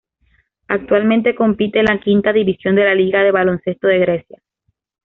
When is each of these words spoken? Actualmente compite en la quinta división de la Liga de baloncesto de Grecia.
Actualmente 0.67 1.35
compite 1.35 1.77
en 1.77 1.85
la 1.85 1.99
quinta 1.99 2.33
división 2.33 2.73
de 2.73 2.85
la 2.85 2.95
Liga 2.95 3.21
de 3.21 3.29
baloncesto 3.29 3.85
de 3.87 3.99
Grecia. 3.99 4.41